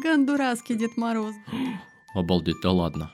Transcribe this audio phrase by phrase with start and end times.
[0.00, 1.34] Гондурасский Дед Мороз.
[2.14, 3.10] Обалдеть, да ладно.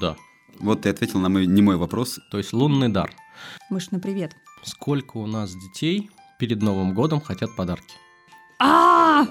[0.00, 0.16] Да.
[0.58, 2.18] Вот ты ответил на мой не мой вопрос.
[2.30, 3.12] То есть лунный дар.
[3.70, 4.36] Мышь, на привет.
[4.62, 7.96] Сколько у нас детей перед Новым годом хотят подарки?
[8.64, 9.26] А,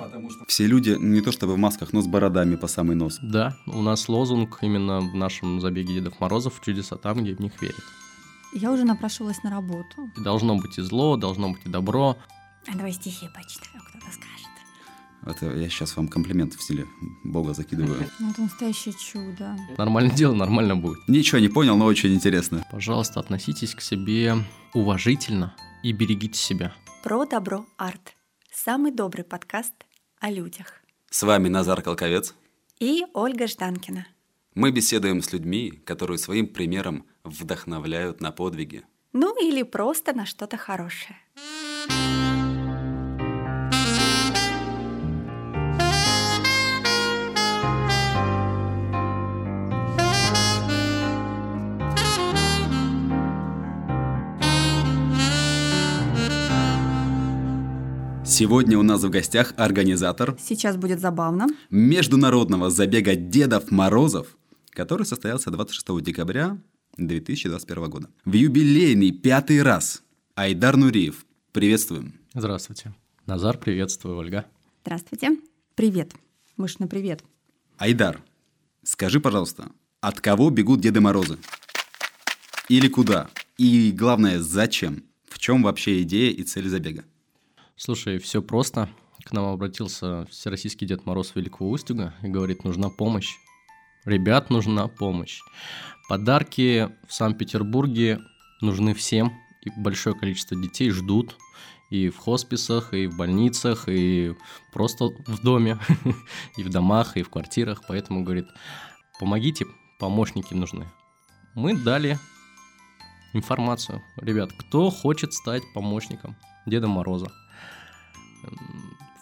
[0.47, 3.17] Все люди не то чтобы в масках, но с бородами по самый нос.
[3.21, 7.61] Да, у нас лозунг именно в нашем забеге Дедов Морозов «Чудеса там, где в них
[7.61, 7.79] верят».
[8.53, 10.11] Я уже напрашивалась на работу.
[10.17, 12.17] Должно быть и зло, должно быть и добро.
[12.67, 14.49] А давай стихи почитаю, кто-то скажет.
[15.25, 16.87] Это я сейчас вам комплимент в стиле
[17.23, 18.09] Бога закидываю.
[18.19, 19.55] Ну, это настоящее чудо.
[19.77, 21.07] Нормально дело, нормально будет.
[21.07, 22.65] Ничего не понял, но очень интересно.
[22.71, 24.35] Пожалуйста, относитесь к себе
[24.73, 26.73] уважительно и берегите себя.
[27.03, 28.15] Про добро арт.
[28.51, 29.73] Самый добрый подкаст
[30.19, 30.81] о людях.
[31.09, 32.35] С вами Назар Колковец.
[32.79, 34.07] И Ольга Жданкина.
[34.55, 38.83] Мы беседуем с людьми, которые своим примером вдохновляют на подвиги.
[39.13, 41.17] Ну или просто на что-то хорошее.
[58.41, 61.45] Сегодня у нас в гостях организатор Сейчас будет забавно.
[61.69, 64.35] международного забега Дедов Морозов,
[64.71, 66.57] который состоялся 26 декабря
[66.97, 68.09] 2021 года.
[68.25, 70.01] В юбилейный пятый раз.
[70.33, 71.27] Айдар Нуриев.
[71.51, 72.15] Приветствуем.
[72.33, 72.95] Здравствуйте.
[73.27, 74.47] Назар, приветствую, Ольга.
[74.81, 75.37] Здравствуйте.
[75.75, 76.11] Привет.
[76.57, 77.23] Мышь, на привет.
[77.77, 78.23] Айдар,
[78.83, 81.37] скажи, пожалуйста, от кого бегут Деды Морозы?
[82.69, 83.29] Или куда?
[83.59, 85.03] И главное, зачем?
[85.29, 87.03] В чем вообще идея и цель забега?
[87.75, 88.89] Слушай, все просто.
[89.23, 93.35] К нам обратился Всероссийский Дед Мороз Великого Устюга и говорит, нужна помощь.
[94.05, 95.41] Ребят, нужна помощь.
[96.09, 98.19] Подарки в Санкт-Петербурге
[98.61, 101.37] нужны всем, и большое количество детей ждут
[101.91, 104.33] и в хосписах, и в больницах, и
[104.71, 105.77] просто в доме,
[106.57, 107.83] и в домах, и в квартирах.
[107.87, 108.47] Поэтому, говорит,
[109.19, 109.65] помогите,
[109.99, 110.89] помощники нужны.
[111.53, 112.17] Мы дали
[113.33, 114.01] информацию.
[114.17, 117.27] Ребят, кто хочет стать помощником Деда Мороза?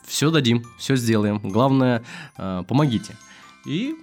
[0.06, 1.40] Все дадим, все сделаем.
[1.40, 2.03] Главное,
[2.38, 3.16] э, помогите.
[3.66, 3.96] И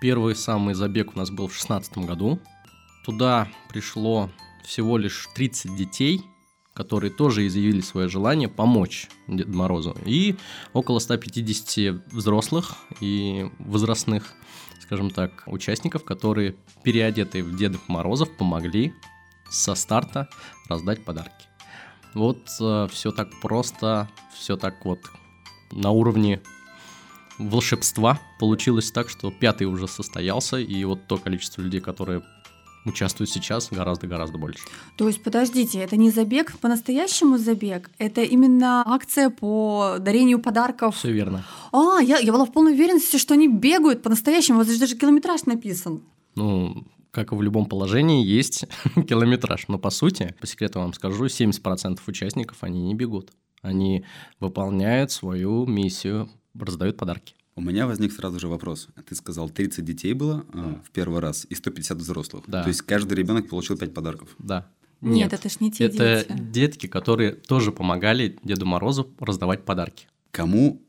[0.00, 2.38] первый самый забег у нас был в 2016 году.
[3.04, 4.30] Туда пришло
[4.62, 6.22] всего лишь 30 детей,
[6.74, 9.96] которые тоже изъявили свое желание помочь Деду Морозу.
[10.04, 10.36] И
[10.72, 14.32] около 150 взрослых и возрастных,
[14.80, 16.54] скажем так, участников, которые,
[16.84, 18.94] переодетые в Дедов Морозов, помогли
[19.50, 20.28] со старта
[20.68, 21.49] раздать подарки.
[22.14, 24.98] Вот все так просто, все так вот
[25.72, 26.40] на уровне
[27.38, 32.22] волшебства получилось так, что пятый уже состоялся, и вот то количество людей, которые
[32.84, 34.64] участвуют сейчас, гораздо-гораздо больше.
[34.96, 37.90] То есть, подождите, это не забег, по-настоящему забег?
[37.98, 40.96] Это именно акция по дарению подарков?
[40.96, 41.44] Все верно.
[41.72, 44.58] А, я, я была в полной уверенности, что они бегают по-настоящему.
[44.58, 46.02] Вот здесь даже километраж написан.
[46.36, 48.66] Ну, как и в любом положении, есть
[49.08, 49.68] километраж.
[49.68, 53.32] Но по сути, по секрету вам скажу, 70% участников, они не бегут.
[53.62, 54.04] Они
[54.38, 57.34] выполняют свою миссию, раздают подарки.
[57.56, 58.88] У меня возник сразу же вопрос.
[59.06, 62.44] Ты сказал, 30 детей было а, в первый раз и 150 взрослых.
[62.46, 62.62] Да.
[62.62, 64.34] То есть каждый ребенок получил 5 подарков.
[64.38, 64.70] Да.
[65.00, 66.40] Нет, это ж не те Это дети.
[66.40, 70.06] детки, которые тоже помогали Деду Морозу раздавать подарки.
[70.30, 70.82] Кому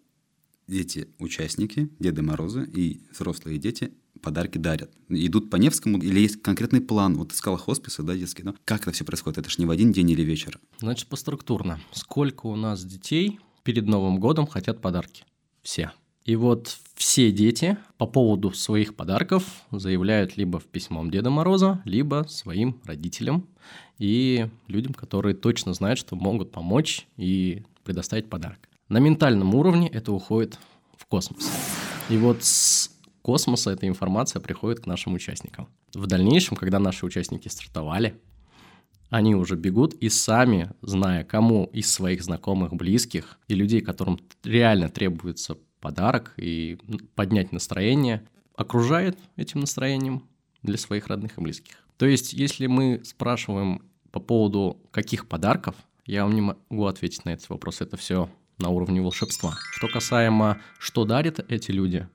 [0.68, 4.92] дети, участники, Деды Морозы и взрослые дети подарки дарят?
[5.10, 7.16] Идут по Невскому или есть конкретный план?
[7.16, 9.40] Вот ты сказала хосписы, да, детские, но как это все происходит?
[9.40, 10.60] Это ж не в один день или вечер.
[10.80, 11.80] Значит, поструктурно.
[11.92, 15.26] Сколько у нас детей перед Новым годом хотят подарки?
[15.62, 15.92] Все.
[16.24, 22.26] И вот все дети по поводу своих подарков заявляют либо в письмом Деда Мороза, либо
[22.30, 23.48] своим родителям
[23.98, 28.60] и людям, которые точно знают, что могут помочь и предоставить подарок.
[28.88, 30.60] На ментальном уровне это уходит
[30.96, 31.50] в космос.
[32.10, 35.68] И вот с космоса эта информация приходит к нашим участникам.
[35.94, 38.20] В дальнейшем, когда наши участники стартовали,
[39.10, 44.90] они уже бегут и сами, зная, кому из своих знакомых, близких и людей, которым реально
[44.90, 46.78] требуется подарок и
[47.16, 48.26] поднять настроение,
[48.56, 50.24] окружает этим настроением
[50.64, 51.76] для своих родных и близких.
[51.98, 53.82] То есть, если мы спрашиваем
[54.12, 55.76] по поводу каких подарков,
[56.06, 57.82] я вам не могу ответить на этот вопрос.
[57.82, 59.56] Это все на уровне волшебства.
[59.74, 62.08] Что касаемо, что дарят эти люди,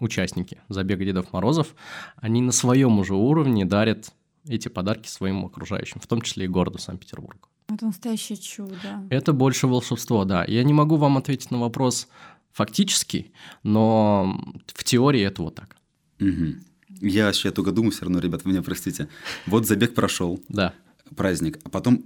[0.00, 1.74] участники забега Дедов Морозов,
[2.16, 4.12] они на своем уже уровне дарят
[4.46, 7.48] эти подарки своим окружающим, в том числе и городу Санкт-Петербург.
[7.68, 8.76] Это настоящее чудо.
[9.10, 10.44] Это больше волшебство, да.
[10.46, 12.08] Я не могу вам ответить на вопрос
[12.52, 13.30] фактически,
[13.62, 15.76] но в теории это вот так.
[16.18, 16.62] Мгм.
[17.00, 19.08] Я сейчас только думаю все равно, ребят, вы меня простите.
[19.46, 20.72] Вот забег прошел, Да.
[21.14, 22.04] праздник, а потом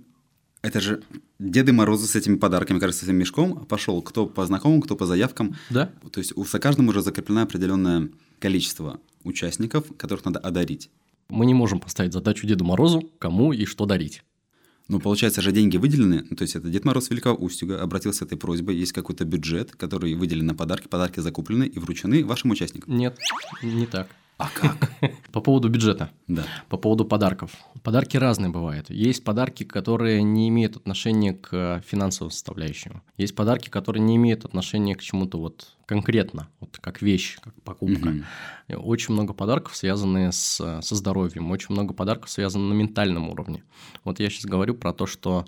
[0.62, 1.02] Это же
[1.40, 5.06] Деды Морозы с этими подарками, кажется, с этим мешком пошел кто по знакомым, кто по
[5.06, 5.56] заявкам.
[5.70, 5.90] Да.
[6.10, 10.90] То есть у за каждым уже закреплено определенное количество участников, которых надо одарить.
[11.28, 14.22] Мы не можем поставить задачу Деду Морозу, кому и что дарить.
[14.88, 16.26] Ну, получается же, деньги выделены.
[16.28, 18.76] Ну, то есть это Дед Мороз Великого Устюга обратился с этой просьбой.
[18.76, 20.88] Есть какой-то бюджет, который выделен на подарки.
[20.88, 22.96] Подарки закуплены и вручены вашим участникам.
[22.96, 23.16] Нет,
[23.62, 24.08] не так.
[24.42, 24.90] А как?
[25.30, 26.10] По поводу бюджета.
[26.26, 26.42] Да.
[26.68, 27.52] По поводу подарков.
[27.84, 28.90] Подарки разные бывают.
[28.90, 33.02] Есть подарки, которые не имеют отношения к финансовой составляющему.
[33.16, 38.10] Есть подарки, которые не имеют отношения к чему-то вот конкретно, вот как вещь, как покупка.
[38.10, 38.24] Мгм.
[38.68, 43.62] Очень много подарков, связанные с, со здоровьем, очень много подарков связано на ментальном уровне.
[44.02, 45.46] Вот я сейчас говорю про то, что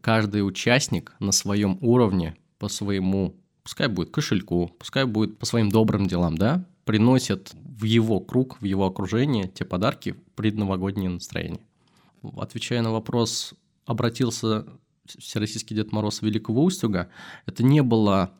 [0.00, 6.06] каждый участник на своем уровне по своему, пускай будет кошельку, пускай будет по своим добрым
[6.06, 11.60] делам, да, приносит в его круг, в его окружение те подарки предновогоднее настроение.
[12.36, 14.66] Отвечая на вопрос, обратился
[15.06, 17.10] Всероссийский Дед Мороз Великого Устюга,
[17.46, 18.32] это не было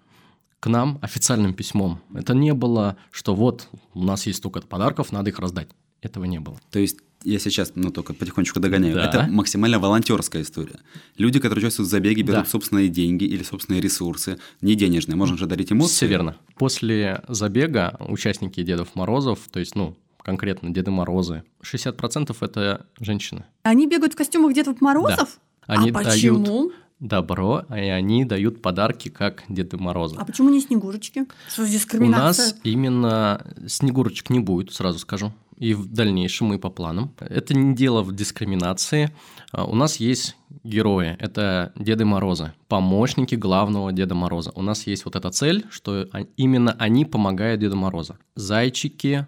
[0.60, 2.00] к нам официальным письмом.
[2.14, 5.68] Это не было, что вот у нас есть столько подарков, надо их раздать.
[6.02, 6.60] Этого не было.
[6.70, 8.94] То есть я сейчас, ну, только потихонечку догоняю.
[8.94, 9.04] Да.
[9.04, 10.80] Это максимально волонтерская история.
[11.16, 12.50] Люди, которые участвуют в забеге, берут Да.
[12.50, 15.16] собственные деньги или собственные ресурсы, не денежные.
[15.16, 15.94] Можно же дарить эмоции.
[15.94, 16.36] Все верно.
[16.56, 23.44] После забега участники Дедов Морозов, то есть, ну, конкретно Деды Морозы, 60% это женщины.
[23.62, 25.38] Они бегают в костюмах Дедов Морозов?
[25.66, 26.72] Они а дают почему?
[27.00, 30.16] добро, и они дают подарки как Деды Морозы.
[30.18, 31.26] А почему не Снегурочки?
[31.48, 32.46] Что за У дискриминация?
[32.46, 35.32] нас именно снегурочек не будет, сразу скажу.
[35.58, 37.14] И в дальнейшем и по планам.
[37.20, 39.10] Это не дело в дискриминации.
[39.52, 41.16] А, У нас есть герои.
[41.18, 44.52] Это Деды Морозы, помощники главного Деда Мороза.
[44.54, 48.16] У нас есть вот эта цель, что а- именно они помогают Деду Морозу.
[48.34, 49.26] Зайчики,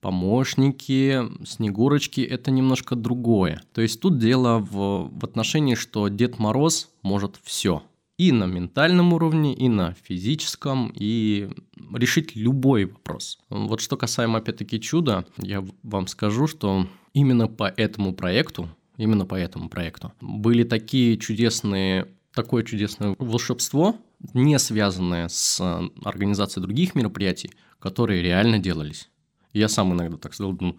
[0.00, 3.62] помощники, снегурочки– это немножко другое.
[3.72, 7.82] То есть тут дело в, в отношении, что Дед Мороз может все.
[8.20, 11.48] И на ментальном уровне, и на физическом, и
[11.94, 13.38] решить любой вопрос.
[13.48, 18.68] Вот что касаемо, опять-таки, чуда, я вам скажу, что именно по этому проекту,
[18.98, 23.96] именно по этому проекту, были такие чудесные, такое чудесное волшебство,
[24.34, 25.58] не связанное с
[26.04, 29.08] организацией других мероприятий, которые реально делались.
[29.54, 30.78] Я сам иногда так сказал, думаю,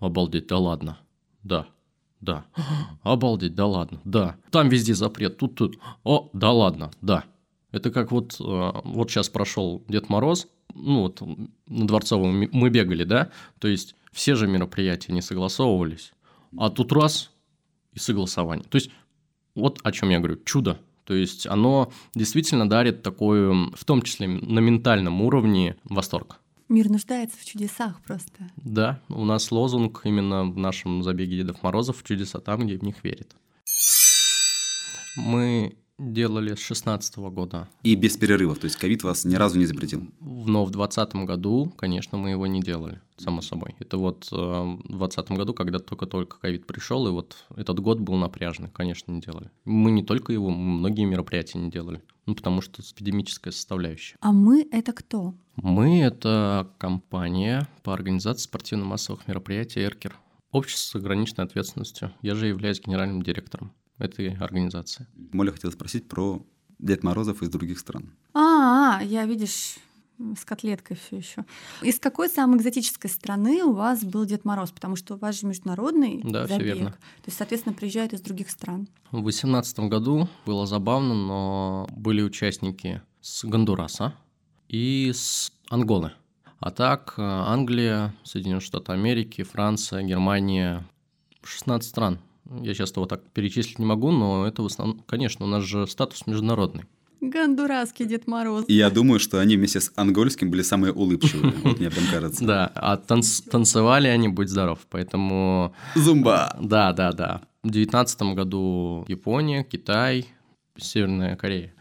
[0.00, 0.98] обалдеть, да ладно,
[1.44, 1.68] да,
[2.20, 2.44] да,
[3.02, 4.36] обалдеть, да ладно, да.
[4.50, 7.24] Там везде запрет, тут, тут, о, да ладно, да.
[7.72, 11.20] Это как вот, э, вот сейчас прошел Дед Мороз, ну вот
[11.66, 16.12] на Дворцовом мы бегали, да, то есть все же мероприятия не согласовывались,
[16.56, 17.32] а тут раз
[17.92, 18.66] и согласование.
[18.68, 18.90] То есть
[19.54, 20.78] вот о чем я говорю, чудо.
[21.04, 26.40] То есть оно действительно дарит такой, м, в том числе на ментальном уровне, восторг.
[26.68, 28.50] Мир нуждается в чудесах просто.
[28.56, 33.04] Да, у нас лозунг именно в нашем забеге Дедов Морозов «Чудеса там, где в них
[33.04, 33.36] верят».
[35.16, 38.58] Мы делали с 16 года, И без перерывов.
[38.58, 40.06] То есть ковид вас ни разу не запретил.
[40.20, 43.74] но в 2020 году, конечно, мы его не делали, само собой.
[43.78, 48.16] Это вот э, в 2020 году, когда только-только ковид пришел, и вот этот год был
[48.16, 49.50] напряжный, конечно, не делали.
[49.64, 54.16] Мы не только его, мы многие мероприятия не делали, ну, потому что эпидемическая составляющая.
[54.20, 55.34] А мы— это кто?
[55.54, 60.16] Мы– это компания по организации спортивно-массовых мероприятий «Эркер».
[60.50, 62.12] Общество с ограниченной ответственностью.
[62.22, 65.06] Я же являюсь генеральным директором этой организации.
[65.32, 66.44] Моля хотел спросить про
[66.78, 68.12] Дед Морозов из других стран.
[68.34, 69.76] А, я, видишь,
[70.36, 71.44] с котлеткой все еще.
[71.82, 74.70] Из какой самой экзотической страны у вас был Дед Мороз?
[74.70, 76.64] Потому что у вас же международный Да, забег.
[76.66, 76.90] верно.
[76.90, 78.88] То есть, соответственно, приезжают из других стран.
[79.10, 84.14] В 2018 году было забавно, но были участники с Гондураса
[84.68, 86.12] и с Анголы.
[86.58, 90.86] А так э, Англия, Соединенные Штаты Америки, Франция, Германия,
[91.42, 92.18] 16 стран.
[92.62, 95.86] Я сейчас его так перечислить не могу, но это в основном, конечно, у нас же
[95.86, 96.84] статус международный.
[97.30, 98.64] Гондурасский Дед Мороз.
[98.68, 101.52] И я думаю, что они вместе с ангольским были самые улыбчивые.
[101.64, 102.44] Вот мне прям кажется.
[102.44, 105.74] Да, а танц- танцевали они, будь здоров, поэтому...
[105.94, 106.56] Зумба!
[106.60, 107.42] Да, да, да.
[107.62, 110.26] В 2019 году Япония, Китай,
[110.78, 111.72] Северная Корея.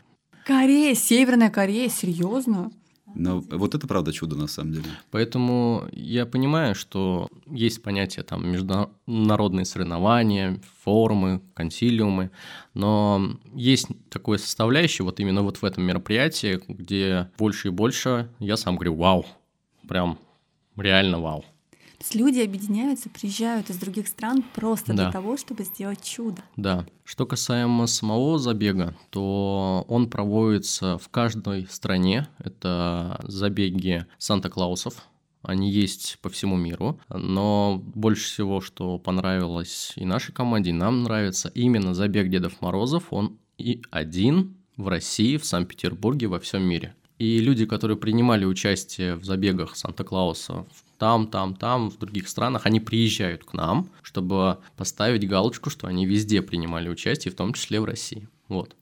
[0.45, 2.71] Корея, Северная Корея, серьезно?
[3.15, 4.85] Но вот это правда чудо на самом деле.
[5.09, 12.29] Поэтому я понимаю, что есть понятие там международные соревнования, форумы, консилиумы,
[12.73, 18.57] но есть такое составляющее вот именно вот в этом мероприятии, где больше и больше я
[18.57, 19.25] сам говорю «Вау!»
[19.87, 20.19] Прям
[20.75, 21.45] реально вау.
[22.13, 25.03] Люди объединяются, приезжают из других стран просто Да.
[25.03, 26.41] для того, чтобы сделать чудо.
[26.55, 26.85] Да.
[27.03, 32.27] Что касаемо самого забега, то он проводится в каждой стране.
[32.39, 34.95] Это забеги Санта-Клаусов.
[35.47, 41.03] они есть по всему миру, но больше всего, что понравилось и нашей команде, и нам
[41.03, 46.95] нравится, именно забег Дедов Морозов, он и один в России, в Санкт-Петербурге, во всем мире.
[47.19, 50.65] И люди, которые принимали участие в забегах Санта-Клауса
[50.97, 56.05] там, там, там, в других странах, они приезжают к нам, чтобы поставить галочку, что они
[56.05, 58.27] везде принимали участие, в том числе в России.
[58.47, 58.75] Вот.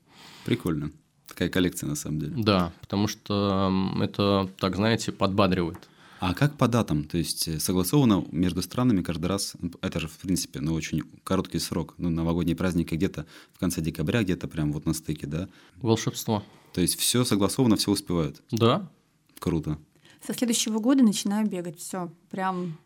[0.45, 0.91] Прикольно.
[1.27, 2.33] Такая коллекция на самом деле.
[2.37, 5.79] Да, потому что это, так знаете, подбадривает.
[6.25, 7.03] А как по датам?
[7.03, 11.59] То есть э, согласовано между странами каждый раз, это же, в принципе, ну, очень короткий
[11.59, 15.49] срок, ну, новогодние праздники где-то в конце декабря, где-то прям вот на стыке, да?
[15.81, 16.41] Волшебство.
[16.73, 18.41] То есть все согласовано, все успевают?
[18.51, 18.89] Да.
[19.37, 19.77] Круто.
[20.25, 22.77] Со следующего года начинаю бегать, все, прям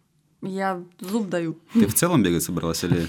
[0.42, 1.58] я зуб даю.
[1.74, 3.08] Ты в целом бегать собралась или,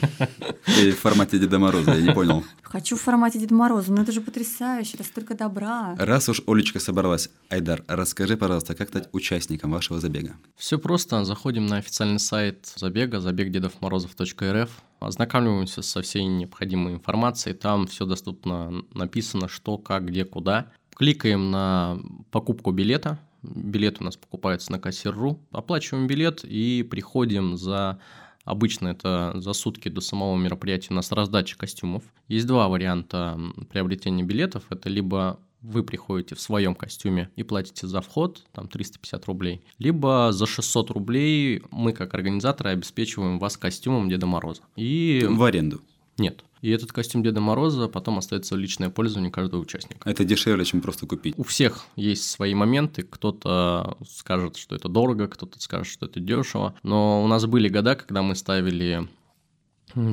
[0.90, 1.94] в формате Деда Мороза?
[1.94, 2.44] Я не понял.
[2.62, 5.94] Хочу в формате Деда Мороза, но это же потрясающе, это столько добра.
[5.98, 10.36] Раз уж Олечка собралась, Айдар, расскажи, пожалуйста, как стать участником вашего забега?
[10.56, 11.24] Все просто.
[11.24, 14.70] Заходим на официальный сайт забега, забегдедовморозов.рф,
[15.00, 17.54] ознакомливаемся со всей необходимой информацией.
[17.54, 20.70] Там все доступно написано, что, как, где, куда.
[20.94, 21.98] Кликаем на
[22.30, 25.40] покупку билета, Билет у нас покупается на кассир.ру.
[25.50, 27.98] Оплачиваем билет и приходим за
[28.48, 32.02] Обычно это за сутки до самого мероприятия у нас раздача костюмов.
[32.28, 34.64] Есть два варианта приобретения билетов.
[34.70, 40.28] Это либо вы приходите в своем костюме и платите за вход, там 350 рублей, либо
[40.32, 44.62] за 600 рублей мы как организаторы обеспечиваем вас костюмом Деда Мороза.
[44.76, 45.26] И...
[45.28, 45.82] В аренду?
[46.18, 46.44] Нет.
[46.60, 50.08] И этот костюм Деда Мороза потом остается в личное пользование каждого участника.
[50.08, 51.34] Это дешевле, чем просто купить.
[51.38, 53.02] У всех есть свои моменты.
[53.02, 56.74] Кто-то скажет, что это дорого, кто-то скажет, что это дешево.
[56.82, 59.08] Но у нас были года, когда мы ставили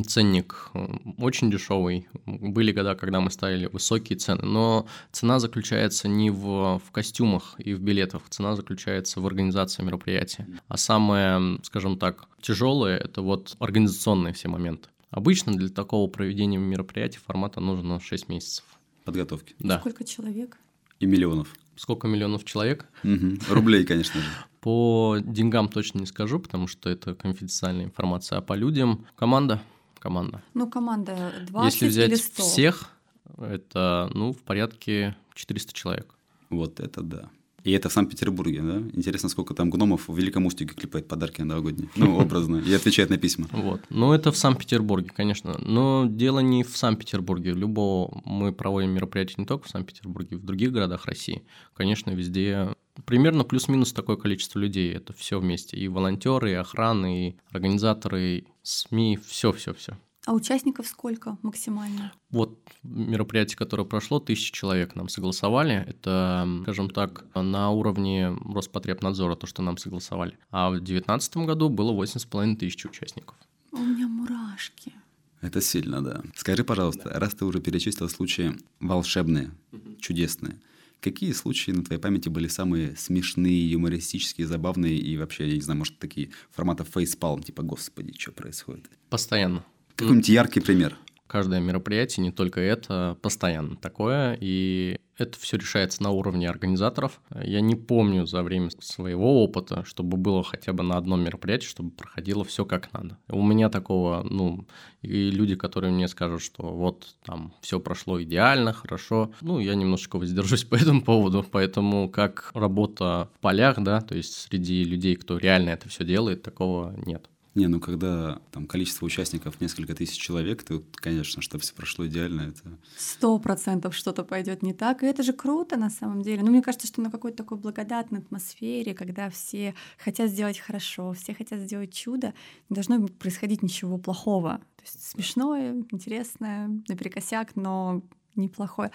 [0.08, 0.70] ценник
[1.18, 2.08] очень дешевый.
[2.26, 7.74] Были года, когда мы ставили высокие цены, но цена заключается не в, в костюмах и
[7.74, 10.48] в билетах, цена заключается в организации мероприятия.
[10.68, 14.90] А самое, скажем так, тяжелое– это вот организационные все моменты.
[15.10, 18.66] Обычно для такого проведения мероприятия формата нужно 6 месяцев.
[19.04, 19.56] Подготовки.
[19.60, 19.80] Да.
[19.80, 20.58] Сколько человек?
[21.00, 21.54] И миллионов.
[21.76, 22.86] Сколько миллионов человек?
[23.04, 23.38] Угу.
[23.50, 24.28] Рублей, конечно же.
[24.62, 29.62] По деньгам точно не скажу, потому что это конфиденциальная информация, а по людям команда.
[30.00, 30.42] Команда.
[30.56, 32.44] Ну, команда 20 Если взять или 100?
[32.44, 32.90] всех,
[33.38, 36.16] это ну, в порядке 400 человек.
[36.50, 37.30] Вот это да.
[37.65, 38.77] И это в Санкт-Петербурге, да?
[38.93, 41.89] Интересно, сколько там гномов в Великом Устюге клепает подарки на новогодние.
[41.95, 42.57] Ну, образно.
[42.57, 43.48] И отвечает на письма.
[43.51, 43.81] Вот.
[43.89, 45.57] Ну, это в Санкт-Петербурге, конечно.
[45.60, 47.53] Но дело не в Санкт-Петербурге.
[47.53, 51.43] Любого мы проводим мероприятия не только в Санкт-Петербурге, в других городах России.
[51.74, 52.69] Конечно, везде
[53.05, 54.93] примерно плюс-минус такое количество людей.
[54.93, 55.75] Это все вместе.
[55.75, 59.98] И волонтеры, и охраны, и организаторы, и СМИ, все-все-все.
[60.25, 62.12] А участников сколько максимально?
[62.32, 65.86] Вот мероприятие, которое прошло, тысячи человек нам согласовали.
[65.88, 70.38] Это, скажем так, на уровне Роспотребнадзора, то, что нам согласовали.
[70.50, 73.36] А в 2019 году было 8,5 тысяч участников.
[73.72, 74.94] У меня мурашки.
[75.41, 76.24] Это сильно, да.
[76.36, 79.51] Скажи, пожалуйста, раз ты уже перечислил случаи волшебные,
[80.00, 80.60] чудесные,
[81.01, 85.77] какие случаи на твоей памяти были самые смешные, юмористические, забавные и вообще, я не знаю,
[85.77, 88.89] может, такие формата фейспалм, типа, господи, что происходит?
[89.10, 89.63] Постоянно.
[89.96, 90.98] Какой-нибудь яркий пример.
[91.28, 97.20] Каждое мероприятие, не только это, постоянно такое, и это все решается на уровне организаторов.
[97.42, 101.92] Я не помню за время своего опыта, чтобы было хотя бы на одном мероприятии, чтобы
[101.92, 103.18] проходило все как надо.
[103.30, 104.68] У меня такого, ну,
[105.02, 110.18] и люди, которые мне скажут, что вот там все прошло идеально, хорошо, ну, я немножечко
[110.18, 115.38] воздержусь по этому поводу, поэтому как работа в полях, да, то есть среди людей, кто
[115.38, 117.30] реально это все делает, такого нет.
[117.56, 122.42] Не, ну когда там количество участников несколько тысяч человек, то, конечно, чтобы все прошло идеально,
[122.42, 122.78] это...
[122.98, 126.44] Сто процентов что-то пойдет не так, и это же круто на самом деле.
[126.44, 131.34] Но мне кажется, что на какой-то такой благодатной атмосфере, когда все хотят сделать хорошо, все
[131.34, 132.34] хотят сделать чудо,
[132.70, 134.58] не должно происходить ничего плохого.
[134.76, 138.02] То есть смешное, интересное, наперекосяк, но
[138.36, 138.92] неплохое.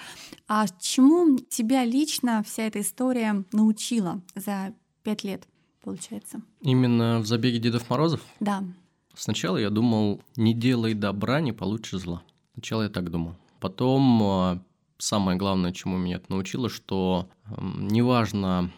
[0.49, 5.47] А чему тебя лично вся эта история научила за пять лет?
[5.83, 6.41] Получается.
[6.61, 8.21] Именно в забеге Дедов Морозов?
[8.41, 8.65] Да.
[9.15, 12.23] Сначала я думал, не делай добра, не получишь зла.
[12.55, 13.37] Сначала я так думал.
[13.61, 14.63] Потом а,
[14.99, 18.71] самое главное, чему меня это научило, что неважно,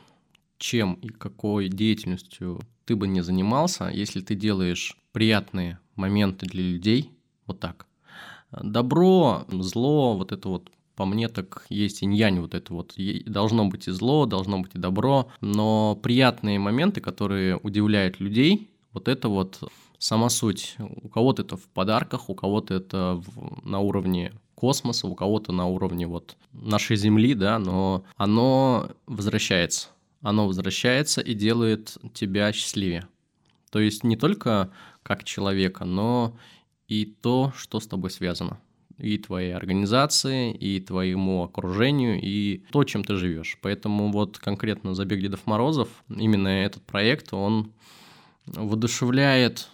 [0.58, 7.12] чем и какой деятельностью ты бы не занимался, если ты делаешь приятные моменты для людей,
[7.46, 7.86] вот так.
[8.50, 12.94] Добро, зло, вот это вот по мне так есть инь-янь вот это вот.
[13.26, 19.08] Должно быть и зло, должно быть и добро, но приятные моменты, которые удивляют людей, вот
[19.08, 19.60] это вот
[19.98, 20.76] сама суть.
[20.78, 25.66] У кого-то это в подарках, у кого-то это в, на уровне космоса, у кого-то на
[25.66, 29.88] уровне вот нашей Земли, да, но оно возвращается.
[30.22, 33.08] оно возвращается и делает тебя счастливее.
[33.70, 34.70] То есть не только
[35.02, 36.36] как человека, но
[36.86, 38.60] и то, что с тобой связано.
[38.98, 43.58] И твоей организации, и твоему окружению, и то, чем ты живешь.
[43.62, 47.72] Поэтому вот конкретно «Забег Дедов Морозов», именно этот проект, он
[48.46, 49.68] воодушевляет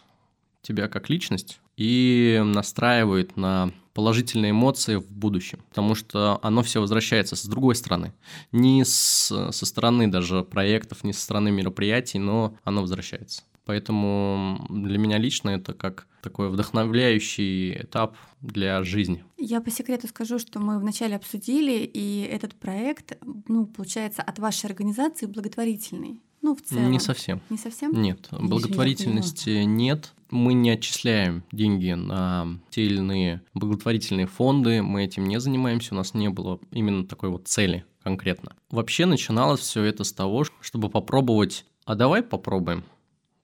[0.63, 7.35] тебя как личность и настраивает на положительные эмоции в будущем, потому что оно все возвращается
[7.35, 8.13] с другой стороны.
[8.53, 13.43] Не с, со стороны даже проектов, не со стороны мероприятий, но оно возвращается.
[13.69, 19.23] Поэтому для меня лично это как такой вдохновляющий этап для жизни.
[19.37, 24.71] Я по секрету скажу, что мы вначале обсудили, и этот проект, ну, получается, от вашей
[24.71, 26.23] организации благотворительный.
[26.41, 26.91] Ну, в целом.
[26.91, 27.43] Не совсем.
[27.51, 27.93] Не совсем?
[27.93, 30.15] Нет, благотворительности нет.
[30.31, 35.99] Мы не отчисляем деньги на те или иные благотворительные фонды, мы этим не занимаемся, у
[35.99, 38.57] нас не было именно такой вот цели конкретно.
[38.71, 42.83] Вообще начиналось все это с того, чтобы попробовать, а давай попробуем.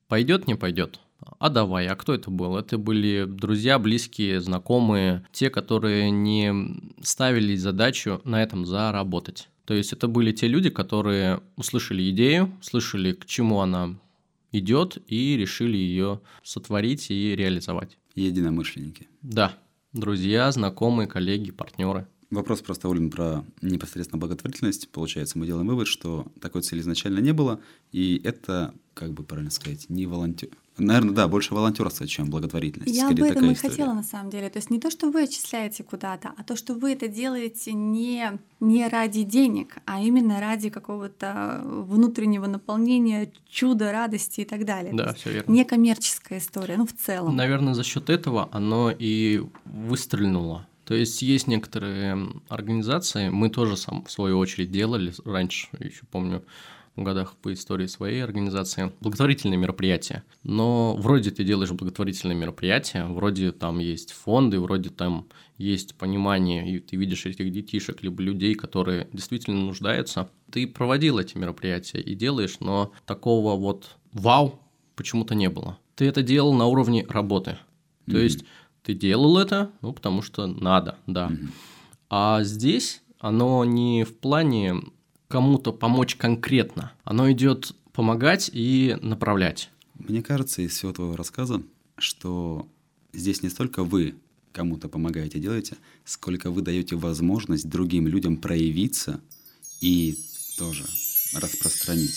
[0.09, 1.01] Пойдет, не пойдет.
[1.39, 2.57] А давай, а кто это был?
[2.57, 6.53] Это были друзья, близкие, знакомые, те, которые не
[7.03, 9.49] ставили задачу на этом заработать.
[9.65, 13.97] То есть это были те люди, которые услышали идею, слышали, к чему она
[14.53, 17.97] идет, и решили ее сотворить и реализовать.
[18.15, 19.09] Единомышленники.
[19.23, 19.57] Да,
[19.93, 22.07] друзья, знакомые, коллеги, партнеры.
[22.35, 24.89] Вопрос просто, Олин, про непосредственно благотворительность.
[24.89, 27.61] Получается, мы делаем вывод, что такой цели изначально не было,
[27.93, 30.49] и это, как бы правильно сказать, не волонтер...
[30.77, 32.93] Наверное, да, больше волонтерство, чем благотворительность.
[32.93, 34.51] Я об этом и хотела на самом деле.
[34.51, 38.41] То есть не то, что вы отчисляете куда-то, а то, что вы это делаете не,
[38.59, 44.93] не ради денег, а именно ради какого-то внутреннего наполнения, чуда, радости и так далее.
[44.93, 45.53] Да, все верно.
[45.53, 47.37] Не коммерческая история, ну в целом.
[47.37, 50.67] Наверное, за счет этого оно и выстрельнуло.
[50.85, 56.45] То есть есть некоторые организации, мы тоже сам в свою очередь делали раньше, еще помню,
[56.97, 60.23] в годах по истории своей организации, благотворительные мероприятия.
[60.43, 65.27] Но вроде ты делаешь благотворительные мероприятия, вроде там есть фонды, вроде там
[65.59, 70.31] есть понимание, и ты видишь этих детишек, либо людей, которые действительно нуждаются.
[70.51, 74.61] Ты проводил эти мероприятия и делаешь, но такого вот вау
[74.95, 75.79] почему-то не было.
[75.97, 77.59] Ты это делал на уровне работы.
[78.07, 78.23] То mm-hmm.
[78.23, 78.45] есть
[78.85, 81.33] ты делал это, ну, потому что надо, да.
[82.11, 84.83] А здесь оно не в плане
[85.29, 86.93] кому-то помочь конкретно.
[87.03, 89.71] Оно идет помогать и направлять.
[89.95, 91.63] Мне кажется из всего твоего рассказа,
[91.97, 92.69] что
[93.13, 94.17] здесь не столько вы
[94.53, 99.21] кому-то помогаете, делаете, сколько вы даете возможность другим людям проявиться
[99.81, 100.17] и
[100.59, 100.85] тоже
[101.33, 102.13] распространить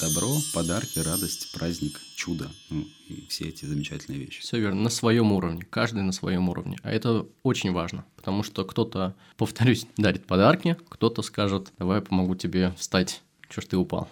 [0.00, 4.40] добро, подарки, радость, праздник, чудо, ну и все эти замечательные вещи.
[4.40, 6.78] Все верно, на своем уровне, каждый на своем уровне.
[6.82, 12.34] А это очень важно, потому что кто-то, повторюсь, дарит подарки, кто-то скажет, давай я помогу
[12.34, 14.08] тебе встать, что ж ты упал.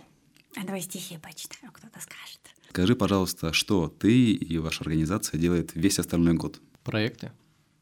[0.56, 2.40] А давай стихи почитаю, кто-то скажет.
[2.68, 6.60] Скажи, пожалуйста, что ты и ваша организация делает весь остальной год?
[6.84, 7.32] Проекты,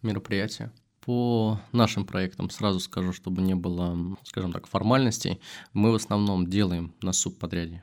[0.02, 0.72] мероприятия.
[1.00, 5.40] По нашим проектам сразу скажу, чтобы не было, скажем так, формальностей,
[5.72, 7.82] мы в основном делаем на субподряде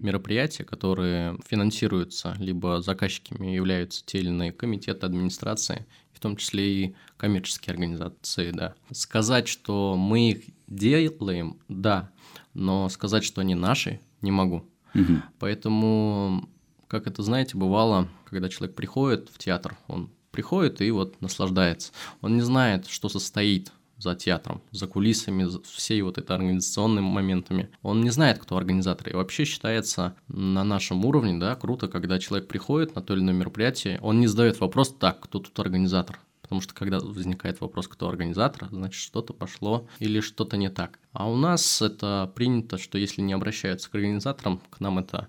[0.00, 6.94] мероприятия, которые финансируются, либо заказчиками являются те или иные комитеты администрации, в том числе и
[7.16, 8.74] коммерческие организации, да.
[8.92, 12.10] Сказать, что мы их делаем, да,
[12.54, 14.64] но сказать, что они наши, не могу.
[14.94, 15.22] Угу.
[15.38, 16.48] Поэтому,
[16.88, 21.92] как это, знаете, бывало, когда человек приходит в театр, он приходит и вот наслаждается.
[22.20, 27.70] Он не знает, что состоит за театром, за кулисами, за всей вот этой организационными моментами.
[27.82, 29.08] Он не знает, кто организатор.
[29.08, 33.34] И вообще считается на нашем уровне, да, круто, когда человек приходит на то или иное
[33.34, 36.18] мероприятие, он не задает вопрос, так, кто тут организатор?
[36.42, 40.98] Потому что когда возникает вопрос, кто организатор, значит что-то пошло или что-то не так.
[41.12, 45.28] А у нас это принято, что если не обращаются к организаторам, к нам это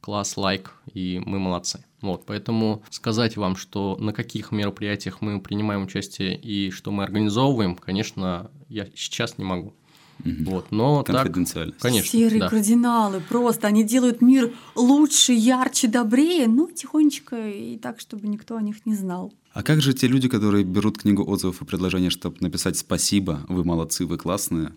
[0.00, 1.84] класс, лайк, и мы молодцы.
[2.00, 7.74] Вот, поэтому сказать вам, что на каких мероприятиях мы принимаем участие и что мы организовываем,
[7.74, 9.74] конечно, я сейчас не могу.
[10.24, 10.50] Угу.
[10.50, 11.72] Вот, но так, конечно.
[12.02, 12.48] Серые да.
[12.48, 18.62] кардиналы, просто они делают мир лучше, ярче, добрее, ну, тихонечко и так, чтобы никто о
[18.62, 19.32] них не знал.
[19.52, 23.64] А как же те люди, которые берут книгу отзывов и предложения, чтобы написать «спасибо, вы
[23.64, 24.72] молодцы, вы классные»?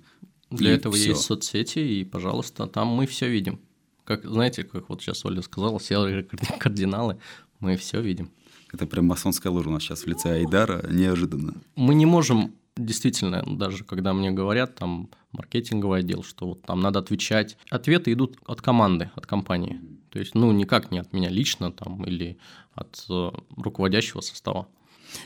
[0.50, 1.10] Для этого всё.
[1.10, 3.60] есть соцсети, и, пожалуйста, там мы все видим.
[4.04, 6.24] Как, знаете, как вот сейчас Оля сказала, серые
[6.60, 7.18] кардиналы,
[7.60, 8.32] мы все видим.
[8.74, 11.56] Это прям масонская ложь у нас сейчас в лице Айдара, неожиданно.
[11.76, 17.00] Мы не можем, действительно, даже когда мне говорят, там, маркетинговый отдел, что вот там надо
[17.00, 19.82] отвечать, ответы идут от команды, от компании.
[20.10, 22.38] То есть, ну, никак не от меня лично там или
[22.74, 24.68] от э, руководящего состава.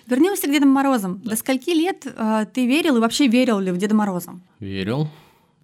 [0.08, 1.22] Вернемся к Дедам Морозам.
[1.24, 1.32] Да.
[1.32, 4.40] До скольки лет э, ты верил и вообще верил ли в Деда Мороза?
[4.60, 5.08] Верил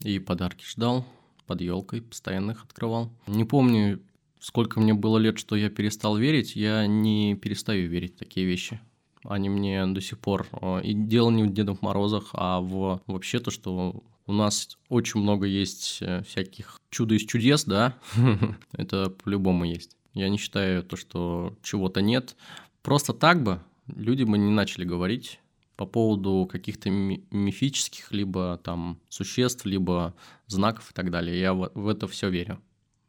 [0.01, 1.05] и подарки ждал
[1.51, 3.11] под елкой постоянно их открывал.
[3.27, 3.99] Не помню,
[4.39, 8.79] сколько мне было лет, что я перестал верить, я не перестаю верить в такие вещи.
[9.25, 10.47] Они мне до сих пор...
[10.53, 15.19] Э, и дело не в Дедах Морозах, а в вообще то, что у нас очень
[15.19, 17.97] много есть э, всяких чудо из чудес, да,
[18.71, 19.97] это по-любому есть.
[20.13, 22.37] Я не считаю то, что чего-то нет.
[22.81, 25.41] Просто так бы люди бы не начали говорить
[25.75, 30.13] по поводу каких-то мифических либо там существ, либо
[30.47, 31.39] знаков и так далее.
[31.39, 32.59] Я в, в это все верю.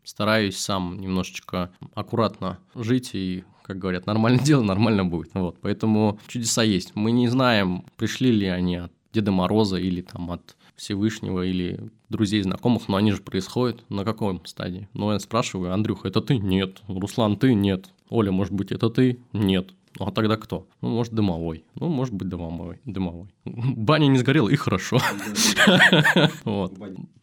[0.05, 5.31] Стараюсь сам немножечко аккуратно жить и, как говорят, нормально дело, нормально будет.
[5.35, 6.95] Вот, поэтому чудеса есть.
[6.95, 12.43] Мы не знаем, пришли ли они от Деда Мороза или там от Всевышнего или друзей,
[12.43, 14.89] знакомых, но они же происходят на каком стадии?
[14.95, 16.39] Ну, я спрашиваю, Андрюха, это ты?
[16.39, 16.83] Нет.
[16.89, 17.55] Руслан, ты?
[17.55, 17.91] Нет.
[18.09, 19.19] Оля, может быть, это ты?
[19.33, 19.73] Нет.
[19.99, 20.67] Ну, а тогда кто?
[20.81, 21.65] Ну, может, дымовой.
[21.75, 22.81] Ну, может быть, дымовой.
[22.85, 23.29] дымовой.
[23.45, 24.99] Баня не сгорела, и хорошо.
[26.45, 26.79] Вот.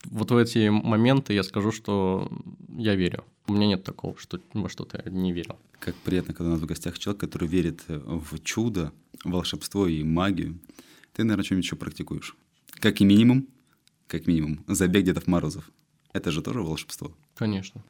[0.06, 2.30] Вот в эти моменты я скажу, что
[2.78, 3.24] я верю.
[3.48, 5.58] У меня нет такого, что во что-то я не верил.
[5.80, 8.92] Как приятно, когда у нас в гостях человек, который верит в чудо,
[9.24, 10.60] волшебство и магию.
[11.14, 12.36] Ты, наверное, что-нибудь еще практикуешь.
[12.80, 13.48] Как и минимум,
[14.08, 15.72] как минимум, забег Дедов Морозов.
[16.14, 17.16] Это же тоже волшебство.
[17.36, 17.84] Конечно.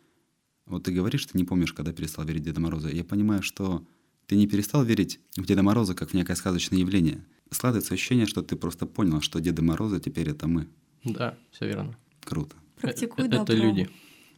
[0.65, 2.89] Вот ты говоришь, что не помнишь, когда перестал верить Деда Мороза.
[2.89, 3.84] Я понимаю, что
[4.30, 7.26] ты не перестал верить в Деда Мороза как в некое сказочное явление.
[7.50, 10.68] Складывается ощущение, что ты просто понял, что Деда Мороза теперь это мы.
[11.04, 11.98] Да, все верно.
[12.24, 12.56] Круто.
[12.80, 13.89] Практикуй это, это люди.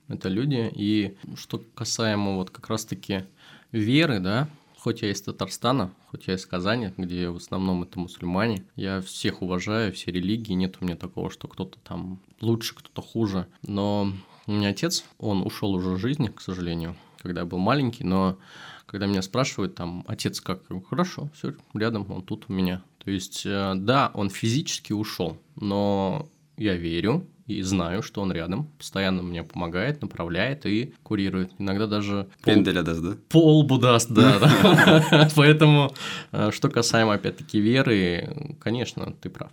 [0.07, 0.71] Это люди.
[0.73, 3.25] И что касаемо вот как раз-таки
[3.73, 8.65] веры, да, Хоть я из Татарстана, хоть я из Казани, где в основном это мусульмане,
[8.75, 13.45] я всех уважаю, все религии, нет у меня такого, что кто-то там лучше, кто-то хуже.
[13.61, 14.11] Но
[14.47, 18.37] у меня отец, он ушел уже из жизни, к сожалению, когда я был маленький, но
[18.85, 20.61] когда меня спрашивают, там, отец как?
[20.89, 22.83] Хорошо, все рядом, он тут у меня.
[23.03, 28.67] То есть, э, да, он физически ушел, но я верю, и знаю, что он рядом,
[28.77, 31.51] постоянно мне помогает, направляет и курирует.
[31.57, 32.27] Иногда даже...
[32.43, 33.15] Пенделя даст, да?
[33.29, 35.29] Полбу даст, да.
[35.35, 35.93] Поэтому,
[36.31, 39.51] э, что касаемо, опять-таки, веры, конечно, ты прав.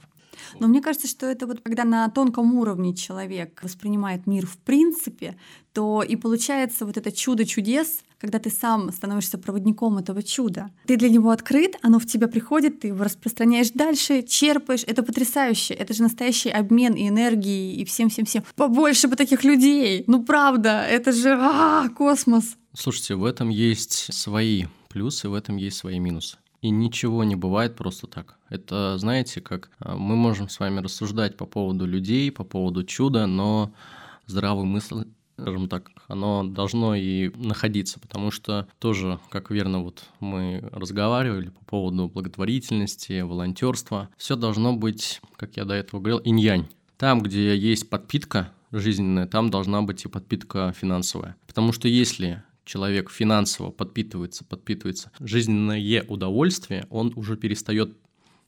[0.59, 5.37] Но мне кажется, что это вот когда на тонком уровне человек воспринимает мир в принципе,
[5.73, 10.71] то и получается вот это чудо чудес, когда ты сам становишься проводником этого чуда.
[10.87, 14.85] Ты для него открыт, оно в тебя приходит, ты его распространяешь дальше, черпаешь.
[14.87, 15.75] Это потрясающе.
[15.75, 18.45] Это же настоящий обмен и энергией, и всем-всем-всем.
[18.57, 20.05] Побольше бы таких людей.
[20.07, 22.57] Ну правда, это же а, космос.
[22.75, 26.39] Слушайте, в этом есть свои плюсы, в этом есть свои минусы.
[26.61, 28.37] И ничего не бывает просто так.
[28.49, 33.27] Это, знаете, как а, мы можем с вами рассуждать по поводу людей, по поводу чуда,
[33.27, 33.73] но
[34.27, 35.05] здравый мысль
[35.41, 41.65] скажем так, оно должно и находиться, потому что тоже, как верно вот мы разговаривали по
[41.65, 46.67] поводу благотворительности, волонтерства, все должно быть, как я до этого говорил, инь-янь.
[46.97, 51.37] Там, где есть подпитка жизненная, там должна быть и подпитка финансовая.
[51.47, 57.97] Потому что если человек финансово подпитывается, подпитывается жизненное удовольствие, он уже перестает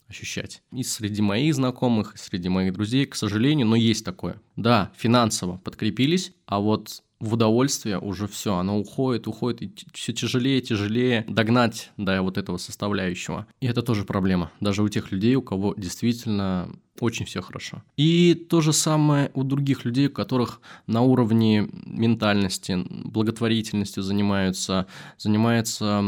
[0.06, 0.62] ощущать.
[0.72, 4.40] И среди моих знакомых, и среди моих друзей, к сожалению, но есть такое.
[4.56, 10.60] Да, финансово подкрепились, а вот в удовольствие уже все, оно уходит, уходит, и все тяжелее,
[10.60, 13.46] тяжелее догнать до вот этого составляющего.
[13.60, 17.82] И это тоже проблема, даже у тех людей, у кого действительно очень все хорошо.
[17.96, 24.86] И то же самое у других людей, у которых на уровне ментальности, благотворительностью занимаются,
[25.18, 26.04] занимаются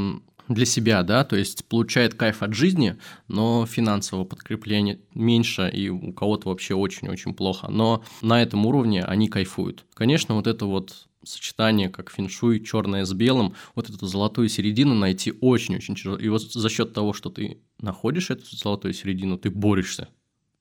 [0.48, 2.96] для себя, да, то есть получает кайф от жизни,
[3.28, 7.68] но финансового подкрепления меньше, и у кого-то вообще очень-очень плохо.
[7.70, 9.84] Но на этом уровне они кайфуют.
[9.94, 15.32] Конечно, вот это вот сочетание, как феншуй, черное с белым, вот эту золотую середину найти
[15.40, 16.16] очень-очень тяжело.
[16.16, 20.08] И вот за счет того, что ты находишь эту золотую середину, ты борешься.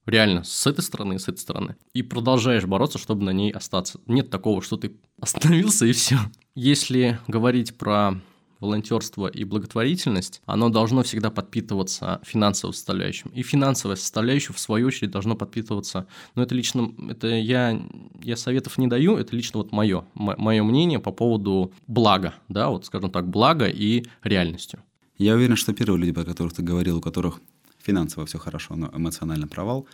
[0.04, 1.76] Реально, с этой стороны и с этой стороны.
[1.94, 4.00] И продолжаешь бороться, чтобы на ней остаться.
[4.06, 6.18] Нет такого, что ты остановился и все.
[6.54, 8.20] Если говорить про
[8.62, 13.30] волонтерство и благотворительность, оно должно всегда подпитываться финансовой составляющим.
[13.34, 17.78] И финансовая составляющая, в свою очередь, должно подпитываться, ну, это лично, это я,
[18.22, 22.86] я советов не даю, это лично вот мое, мое мнение по поводу блага, да, вот,
[22.86, 24.80] скажем так, блага и реальностью.
[25.18, 27.40] Я уверен, что первые люди, о которых ты говорил, у которых
[27.82, 29.86] финансово все хорошо, но эмоционально провал,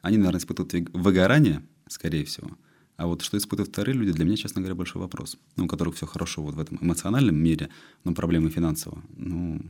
[0.00, 2.50] они, наверное, испытывают выгорание, скорее всего–
[2.96, 5.36] а вот что испытывают вторые люди, для меня, честно говоря, большой вопрос.
[5.56, 7.68] Ну, у которых все хорошо вот в этом эмоциональном мире,
[8.04, 9.02] но проблемы финансово.
[9.16, 9.60] Ну,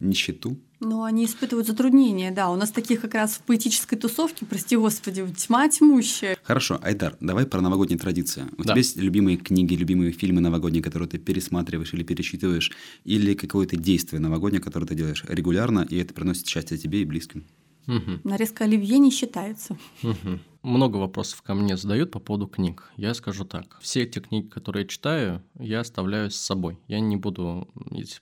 [0.00, 0.58] нищету.
[0.80, 2.50] Ну, они испытывают затруднения, да.
[2.50, 6.38] У нас таких как раз в поэтической тусовке, прости господи, тьма тьмущая.
[6.42, 8.46] Хорошо, Айдар, давай про новогодние традиции.
[8.56, 8.70] У да.
[8.70, 12.72] тебя есть любимые книги, любимые фильмы новогодние, которые ты пересматриваешь или пересчитываешь,
[13.04, 17.44] или какое-то действие новогоднее, которое ты делаешь регулярно, и это приносит счастье тебе и близким?
[17.86, 18.20] Мгм.
[18.24, 19.76] Нарезка оливье не считается.
[20.02, 20.40] Мгм.
[20.62, 22.90] Много вопросов ко мне задают по поводу книг.
[22.96, 23.78] Я скажу так.
[23.80, 26.78] Все те книги, которые я читаю, я оставляю с собой.
[26.86, 27.68] Я не буду,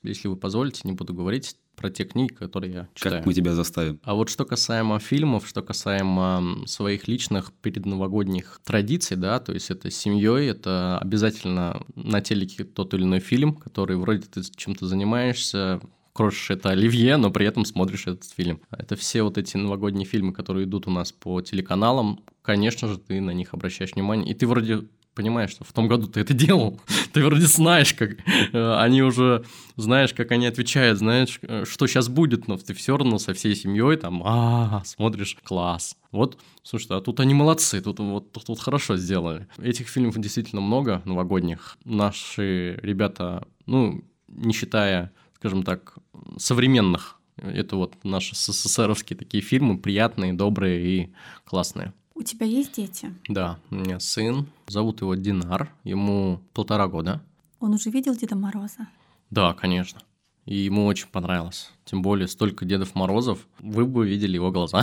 [0.03, 3.17] если вы позволите, не буду говорить про те книги, которые я читаю.
[3.17, 4.01] Как мы тебя заставим?
[4.03, 9.91] А вот что касаемо фильмов, что касаемо своих личных предновогодних традиций, да, то есть это
[9.91, 15.81] с семьей, это обязательно на телеке тот или иной фильм, который вроде ты чем-то занимаешься,
[16.19, 18.61] крошишь это оливье, но при этом смотришь этот фильм.
[18.77, 23.21] Это все вот эти новогодние фильмы, которые идут у нас по телеканалам, конечно же, ты
[23.21, 26.81] на них обращаешь внимание, и ты вроде понимаешь, что в том году ты это делал,
[27.13, 28.17] ты вроде знаешь, как
[28.53, 29.45] э, они уже,
[29.77, 33.55] знаешь, как они отвечают, знаешь, э, что сейчас будет, но ты все равно со всей
[33.55, 35.97] семьей там, а, смотришь, класс.
[36.11, 39.47] Вот, слушай, а тут они молодцы, тут вот тут, тут хорошо сделали.
[39.63, 41.79] Этих фильмов действительно много новогодних.
[41.85, 45.99] Наши ребята, ну, не считая, скажем так,
[46.37, 51.13] современных, это вот наши СССРовские такие фильмы, приятные, добрые и
[51.45, 51.93] классные.
[52.15, 53.15] У тебя есть дети?
[53.29, 57.23] Да, у меня сын, зовут его Динар, ему полтора года.
[57.61, 58.89] Он уже видел Деда Мороза?
[59.31, 60.01] Да, конечно.
[60.45, 61.71] И ему очень понравилось.
[61.85, 64.83] Тем более столько Дедов Морозов, вы бы видели его глаза.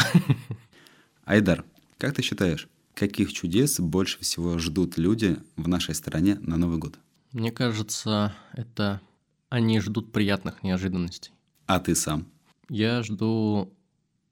[1.25, 1.65] Айдар,
[1.97, 6.97] как ты считаешь, каких чудес больше всего ждут люди в нашей стране на Новый год?
[7.33, 9.01] Мне кажется, это
[9.49, 11.31] они ждут приятных неожиданностей.
[11.65, 12.27] А ты сам?
[12.69, 13.73] Я жду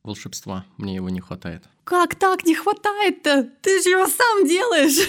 [0.03, 1.63] волшебства, мне его не хватает.
[1.83, 3.49] Как так не хватает-то?
[3.61, 5.07] Ты же его сам делаешь.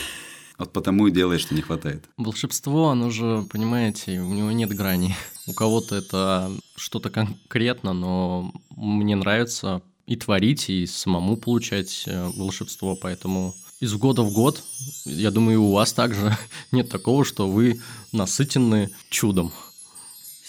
[0.57, 2.05] Вот потому и делаешь, что не хватает.
[2.17, 5.17] Волшебство, оно же, понимаете, у него нет грани.
[5.47, 12.95] У кого-то это что-то конкретно, но мне нравится и творить, и самому получать э, волшебство,
[12.95, 14.63] поэтому из года в год,
[15.05, 16.37] я думаю, и у вас также
[16.73, 17.81] нет такого, что вы
[18.13, 19.53] насытены чудом.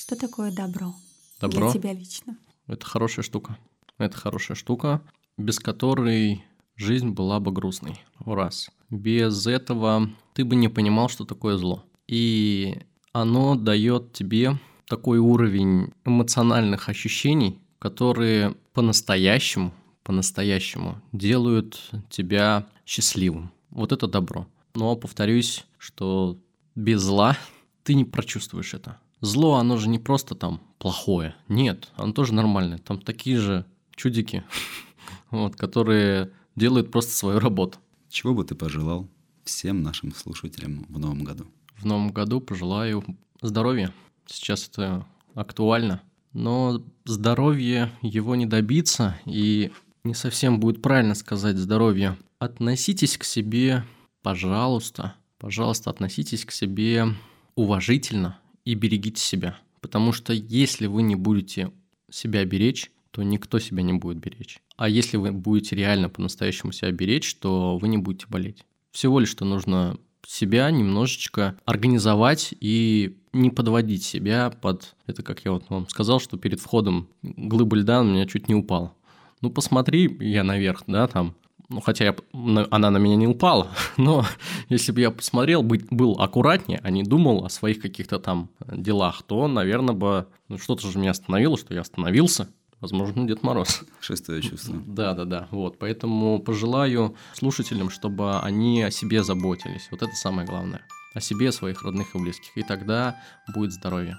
[0.06, 0.94] Что такое добро?
[1.42, 2.38] Добро Для тебя лично.–
[2.68, 3.58] это хорошая штука.
[3.98, 5.02] Это хорошая штука,
[5.36, 8.00] без которой жизнь была бы грустной.
[8.24, 8.70] Раз.
[8.92, 11.84] Без этого ты бы не понимал, что такое зло.
[12.08, 23.52] И оно дает тебе такой уровень эмоциональных ощущений, которые по-настоящему, по-настоящему делают тебя счастливым.
[23.72, 24.46] Вот это добро.
[24.76, 26.38] Но повторюсь, что
[26.76, 27.36] без зла
[27.82, 29.00] ты не прочувствуешь это.
[29.22, 31.36] Зло, оно же не просто там плохое.
[31.48, 32.78] Нет, оно тоже нормальное.
[32.78, 34.44] Там такие же чудики,
[35.32, 37.80] вот, которые делают просто свою работу.
[38.10, 39.08] Чего бы ты пожелал
[39.44, 41.46] всем нашим слушателям в новом году?
[41.78, 43.04] В новом году пожелаю
[43.42, 43.94] здоровья.
[44.26, 46.02] Сейчас это актуально.
[46.34, 49.72] Но здоровье его не добиться, и
[50.04, 52.18] не совсем будет правильно сказать здоровье.
[52.40, 53.86] Относитесь к себе,
[54.22, 57.08] пожалуйста, пожалуйста, относитесь к себе
[57.56, 59.58] уважительно и берегите себя.
[59.82, 61.72] Потому что если вы не будете
[62.10, 64.60] себя беречь, то никто себя не будет беречь.
[64.76, 68.66] А если вы будете реально по-настоящему себя беречь, то вы не будете болеть.
[68.92, 69.98] Всего лишь что нужно
[70.28, 74.96] себя немножечко организовать и не подводить себя под...
[75.06, 78.56] Это как я вот вам сказал, что перед входом глыба льда у меня чуть не
[78.56, 78.94] упала.
[79.42, 81.36] Ну, посмотри я наверх, да, там,
[81.70, 84.26] ну, хотя я, на- она на меня не упала, но
[84.70, 89.24] если бы я посмотрел, быть, был аккуратнее, а не думал о своих каких-то там делах,
[89.24, 92.50] то, наверное, бы ну, что-то же меня остановило, что я остановился.
[92.82, 93.84] Возможно, Дед Мороз.
[94.02, 94.76] Шестое чувство.
[94.86, 95.48] Да, да, да.
[95.50, 95.80] Вот.
[95.80, 99.88] Поэтому пожелаю слушателям, чтобы они о себе заботились.
[99.92, 100.82] Вот это самое главное.
[101.14, 102.56] О себе, своих родных и близких.
[102.58, 103.16] И тогда
[103.56, 104.18] будет здоровье.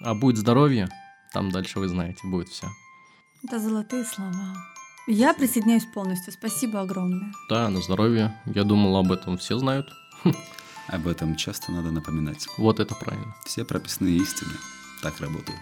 [0.00, 0.88] А будет здоровье,
[1.32, 2.68] там дальше вы знаете, будет все.
[3.42, 4.54] Это золотые слова.
[5.06, 6.32] Я присоединяюсь полностью.
[6.32, 7.32] Спасибо огромное.
[7.50, 8.40] Да, на здоровье.
[8.46, 9.92] Я думал, об этом все знают.
[10.86, 12.46] Об этом часто надо напоминать.
[12.56, 13.34] Вот это правильно.
[13.44, 14.52] Все прописные истины
[15.02, 15.60] так работают.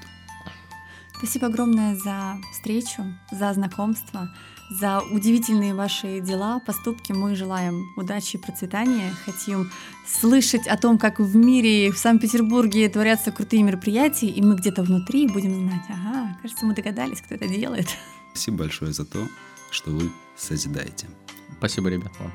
[1.16, 4.28] Спасибо огромное за встречу, за знакомство,
[4.70, 7.12] за удивительные ваши дела, поступки.
[7.12, 9.12] Мы желаем удачи и процветания.
[9.24, 9.70] Хотим
[10.06, 15.28] слышать о том, как в мире, в Санкт-Петербурге творятся крутые мероприятия, и мы где-то внутри
[15.28, 17.88] будем знать, ага, кажется, мы догадались, кто это делает.
[18.32, 19.28] Спасибо большое за то,
[19.70, 21.06] что вы созидаете.
[21.58, 22.32] Спасибо, ребят, вам.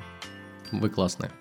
[0.71, 1.31] Вы классные.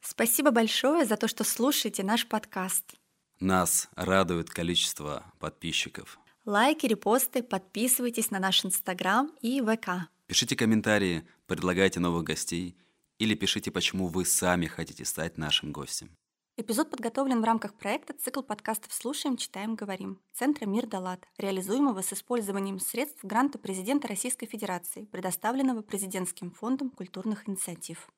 [0.00, 2.94] Спасибо большое за то, что слушаете наш подкаст.
[3.38, 6.18] Нас радует количество подписчиков.
[6.46, 10.08] Лайки, репосты, подписывайтесь на наш Инстаграм и ВК.
[10.26, 12.78] Пишите комментарии, предлагайте новых гостей
[13.18, 16.08] или пишите, почему вы сами хотите стать нашим гостем.
[16.58, 22.14] Эпизод подготовлен в рамках проекта «Цикл подкастов «Слушаем, читаем, говорим» Центра «Мир Далат», реализуемого с
[22.14, 28.08] использованием средств гранта президента Российской Федерации, предоставленного Президентским фондом культурных инициатив.